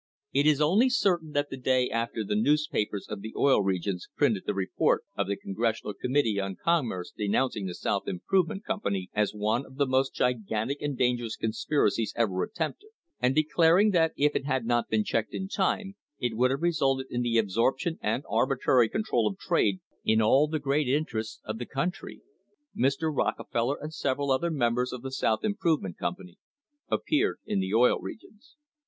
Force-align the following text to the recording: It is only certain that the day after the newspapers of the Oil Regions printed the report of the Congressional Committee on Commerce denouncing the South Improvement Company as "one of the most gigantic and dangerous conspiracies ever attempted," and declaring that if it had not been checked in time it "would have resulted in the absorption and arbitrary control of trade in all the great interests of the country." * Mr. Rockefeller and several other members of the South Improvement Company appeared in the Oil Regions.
It 0.33 0.47
is 0.47 0.59
only 0.59 0.89
certain 0.89 1.31
that 1.33 1.51
the 1.51 1.57
day 1.57 1.87
after 1.87 2.23
the 2.23 2.35
newspapers 2.35 3.05
of 3.07 3.21
the 3.21 3.35
Oil 3.37 3.61
Regions 3.61 4.07
printed 4.17 4.47
the 4.47 4.53
report 4.55 5.03
of 5.15 5.27
the 5.27 5.35
Congressional 5.37 5.93
Committee 5.93 6.39
on 6.39 6.55
Commerce 6.55 7.13
denouncing 7.15 7.67
the 7.67 7.75
South 7.75 8.07
Improvement 8.07 8.65
Company 8.65 9.11
as 9.13 9.35
"one 9.35 9.63
of 9.63 9.75
the 9.75 9.85
most 9.85 10.15
gigantic 10.15 10.81
and 10.81 10.97
dangerous 10.97 11.35
conspiracies 11.35 12.13
ever 12.17 12.41
attempted," 12.41 12.89
and 13.19 13.35
declaring 13.35 13.91
that 13.91 14.13
if 14.17 14.35
it 14.35 14.43
had 14.47 14.65
not 14.65 14.89
been 14.89 15.03
checked 15.03 15.35
in 15.35 15.47
time 15.47 15.93
it 16.17 16.35
"would 16.35 16.49
have 16.49 16.63
resulted 16.63 17.05
in 17.11 17.21
the 17.21 17.37
absorption 17.37 17.99
and 18.01 18.23
arbitrary 18.27 18.89
control 18.89 19.27
of 19.27 19.37
trade 19.37 19.81
in 20.03 20.19
all 20.19 20.47
the 20.47 20.57
great 20.57 20.87
interests 20.87 21.41
of 21.45 21.59
the 21.59 21.67
country." 21.67 22.21
* 22.49 22.75
Mr. 22.75 23.15
Rockefeller 23.15 23.77
and 23.79 23.93
several 23.93 24.31
other 24.31 24.49
members 24.49 24.91
of 24.91 25.03
the 25.03 25.11
South 25.11 25.43
Improvement 25.43 25.99
Company 25.99 26.39
appeared 26.89 27.37
in 27.45 27.59
the 27.59 27.75
Oil 27.75 27.99
Regions. 27.99 28.55